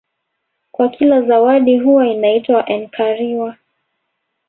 [0.71, 3.57] Kwa kila zawadi huwa inaitwa enkariwa